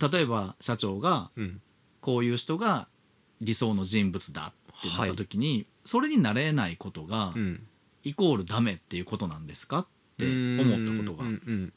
[0.00, 1.60] 例えば社長がうん。
[2.00, 2.88] こういう人が
[3.42, 7.66] 理想の人物だってなった時に、それになれないことがうん。
[8.02, 9.86] イコールダメっていうことなんですかっ
[10.16, 11.24] て思ったことが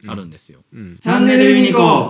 [0.08, 0.62] あるんでですよ。
[0.72, 2.08] チャンネルユニコ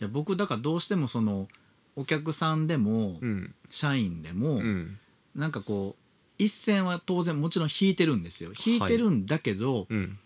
[0.00, 1.48] いや僕だからどうしてもその
[1.96, 3.54] お客さんでもうん。
[3.70, 4.98] 社員でもうん。
[5.34, 6.02] なんかこう
[6.38, 8.52] 一線は当然もちろん引いてるんですよ。
[8.64, 10.18] 引いてるんだけど、うん。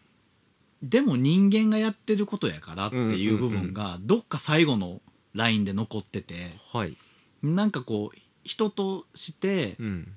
[0.82, 5.00] でも人間がやってることやからっていう部分がどっか最後の
[5.34, 6.96] ラインで残っててはい。
[7.42, 10.12] なんかこう人としてうん。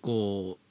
[0.00, 0.70] こう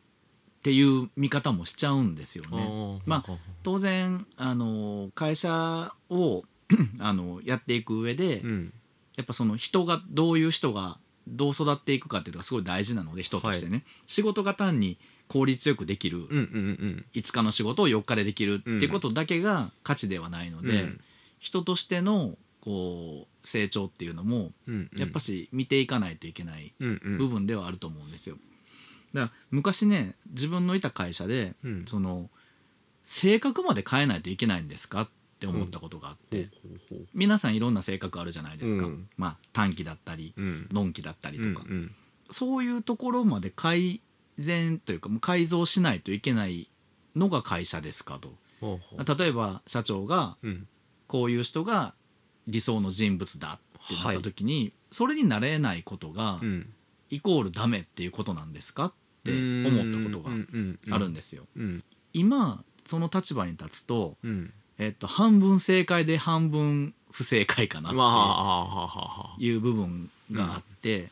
[0.59, 3.01] っていう見方もしちゃうんですよね。
[3.05, 6.43] まあ当然あの会社を
[6.99, 8.73] あのやっていく上でうん
[9.19, 10.97] やっぱその人がどういう人が
[11.27, 14.97] どう育っていくかっていうのがすごい大事なので人としてね、仕事が単に
[15.27, 16.19] 効率よくできる。
[16.19, 17.05] うんうんうん。
[17.13, 21.01] 5日の仕事を4日でできるっていうことだけが価値ではないので、うん
[21.41, 28.35] 人としてのこう成長っていうのもうんやっぱし見ていかないといけない部分ではあると思うんですよ。
[29.13, 31.85] だから昔ね自分のいた会社でうん。
[31.85, 32.29] その
[33.05, 35.09] 性格まで変えないといけないんですかっ
[35.39, 36.49] て思ったことがあって、
[37.13, 39.09] 皆さんいろんな性格あるじゃないですか、うん。
[39.17, 40.67] まあ短期だったりうん。
[40.71, 41.95] のんきだったりとか、うんうん。
[42.29, 44.01] そういうところまで改
[44.37, 46.69] 善というか改造しないといけない
[47.15, 48.33] のが会社ですかと。
[48.59, 49.17] ほうほう。
[49.17, 50.67] 例えば社長がうん。
[51.07, 51.93] こういう人が
[52.47, 56.73] 理想の人物だってなった時に、それになれないことがうん。
[57.09, 58.85] イコールダメっていうことなんですか？
[58.85, 60.31] って思ったことが
[60.91, 61.47] あるんでですよ。
[61.55, 61.83] うん。
[62.13, 71.09] 今その立場に立つと、うんえっと、半分正解で半分不正解かなまあはっていう部分があって、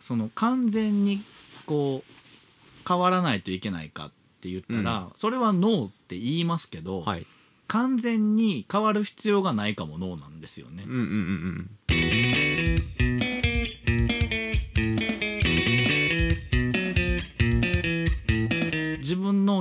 [0.00, 1.22] その完全に
[1.64, 7.26] こう変わらないといけないかって言ったら、それはノーって言いますけど、はい。
[7.68, 10.84] 完全に変わる必要がないかもノーなんですよね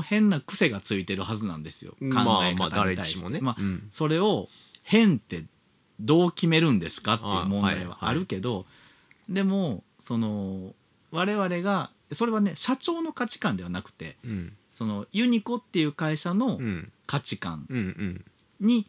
[0.06, 1.92] 変な癖がついてるはずなんですよ。
[1.94, 3.40] 考えまあ方にまあ誰対して、しもね。
[3.42, 3.88] まあうん。
[3.92, 4.48] それを
[4.84, 5.44] 変って
[6.00, 8.66] どう決めるんですかっていう問題はあはいあるけど、
[9.28, 10.74] でもその
[11.12, 14.54] 我々がそれはね社長の価値観ではなくてうん。
[14.74, 16.92] そのユニコっていう会社のうん。
[17.08, 17.68] 価値観
[18.60, 18.86] に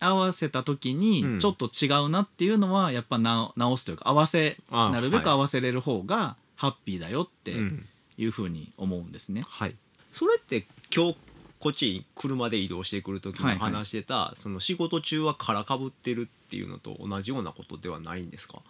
[0.00, 1.38] 合わせた時にうん。
[1.38, 5.34] ちょっと違うなっていうのはやっぱな直すというか合わせあなるべくはい。
[5.34, 7.86] 合わせれる方がハッピーだよってうん。
[8.20, 9.44] いうふうに思うんですね。
[9.46, 9.76] はい
[10.12, 11.16] それって今日
[11.58, 13.72] こっちに車で移動してくる時にはいはい。
[13.72, 18.62] 話してた、その仕事中は殻かぶってるっていうのと同じようなことではないんですか？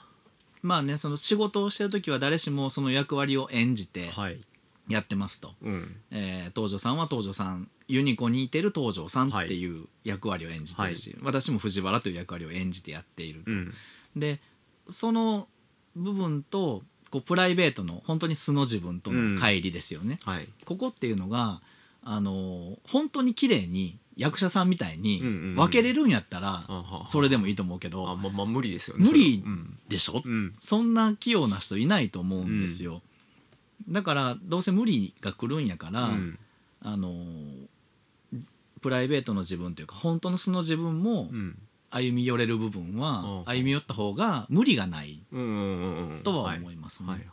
[0.62, 4.40] まあねその仕事をしてる時は誰しもその役割を演じてはい。
[4.88, 5.96] やってますと、うん。
[6.10, 13.74] えー東條さんは東條さんユニコにいてる東條さんっていう役割を演じてるし、私も藤原という役割を演じてやっていると、うん。
[14.16, 14.40] で
[14.88, 15.46] その
[15.94, 20.48] 部分とこうプライベートの本当に素の自分との乖離ですよね、はい。
[20.64, 21.60] ここっていうのが
[22.02, 25.54] あの本当に綺麗に役者さんみたいにうんうんうん。
[25.56, 26.64] 分けれるんやったら
[27.06, 29.42] それでもいいと思うけど、あまあまあ無理ですよね無理
[29.88, 30.54] でしょ、うん。
[30.58, 33.02] そんな器用な人いないと思うんですよ、
[33.88, 36.38] だからどうせ無理が来るんやから、うん。
[36.82, 37.26] あの
[38.80, 41.58] プライベートの自分というか本当の素の自分もうん
[41.90, 42.98] 歩み寄れる部分うん。
[42.98, 45.20] は歩み寄った方が無理がない。
[46.24, 47.26] とは思いますね、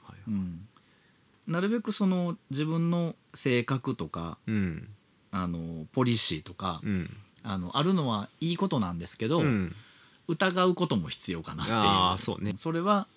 [1.48, 4.88] なるべくその自分の性格とかうん。
[5.32, 7.18] あのポリシーとか、うん。
[7.44, 9.76] あのあるのはいいことなんですけど、うん。
[10.28, 11.78] 疑うことも必要かなっていう。
[11.78, 12.54] ああそうね。
[12.58, 13.08] それは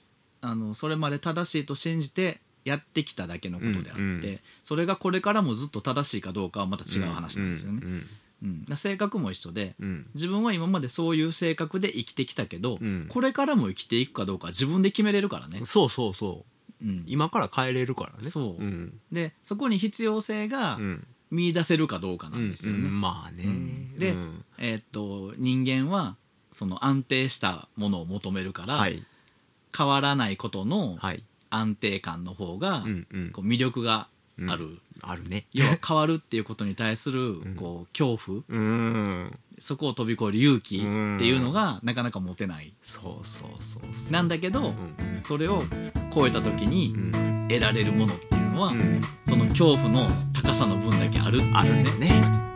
[0.41, 7.81] あのそれまで正しいと信じてやってきただけのことであって、それがこれからもずっと正しいかどうかはまた違う話なんですよね。
[8.43, 8.77] うん。
[8.77, 10.07] 性格も一緒でうん。
[10.15, 13.07] 自分は今までそういう性格で生きてきたけど、うん。
[13.09, 15.61] これからも生きていくかどうかは自分で決めれるからね。
[15.61, 15.67] うん。
[15.67, 16.45] そうそうそ
[16.83, 16.85] う。
[16.87, 18.31] うん、今から変えれるからね。
[18.31, 18.63] そう。
[18.63, 19.01] うん。
[19.11, 21.07] でそこに必要性がうん。
[21.31, 22.79] 見出せるかどうかなんですよね。
[22.79, 23.01] うん。
[23.01, 23.45] まあね。
[23.45, 23.99] うん。
[23.99, 24.45] でうん。
[24.59, 26.17] えーっと人間は
[26.53, 29.05] その安定したものを求めるから、はい。
[29.77, 31.23] 変わらないことのはい。
[31.51, 33.31] 安定感の方が、うんうん。
[33.31, 34.09] こう魅力が
[34.47, 34.81] ある、うん。
[35.03, 35.25] ある。
[35.25, 35.47] ね。
[35.53, 37.55] 要は変わるっていうことに対するん。
[37.57, 38.43] こう恐怖。
[38.49, 39.39] うん。
[39.61, 42.73] そこを飛び越える勇気っていうのがなかなか持てない。
[42.83, 44.13] そうそうそうそう。
[44.13, 45.23] なんだけどうん。
[45.25, 45.63] それを
[46.15, 47.49] 超えた時にうん。
[47.49, 49.01] 得られるものっていうのは、うん。
[49.27, 51.55] その恐怖の高さの分だけあるっていう。
[51.55, 52.49] あるんだよね。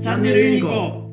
[0.00, 1.03] チャンネルユニコ